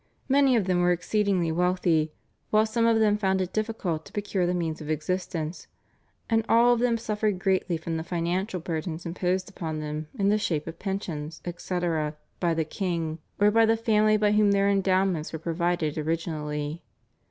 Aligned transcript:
Many 0.27 0.55
of 0.55 0.65
them 0.65 0.81
were 0.81 0.91
exceedingly 0.91 1.51
wealthy, 1.51 2.11
while 2.49 2.65
some 2.65 2.87
of 2.87 2.99
them 2.99 3.19
found 3.19 3.39
it 3.39 3.53
difficult 3.53 4.03
to 4.07 4.11
procure 4.11 4.47
the 4.47 4.53
means 4.55 4.81
of 4.81 4.89
existence, 4.89 5.67
and 6.27 6.43
all 6.49 6.73
of 6.73 6.79
them 6.79 6.97
suffered 6.97 7.37
greatly 7.37 7.77
from 7.77 7.97
the 7.97 8.03
financial 8.03 8.59
burdens 8.59 9.05
imposed 9.05 9.47
upon 9.47 9.79
them 9.79 10.07
in 10.17 10.29
the 10.29 10.39
shape 10.39 10.65
of 10.65 10.79
pensions, 10.79 11.39
etc., 11.45 12.15
by 12.39 12.55
the 12.55 12.65
king 12.65 13.19
or 13.39 13.51
by 13.51 13.63
the 13.67 13.77
family 13.77 14.17
by 14.17 14.31
whom 14.31 14.53
their 14.53 14.71
endowments 14.71 15.31
were 15.31 15.37
provided 15.37 15.95
originally. 15.99 16.81